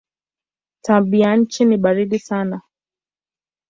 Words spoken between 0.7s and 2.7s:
Tabianchi ni baridi sana.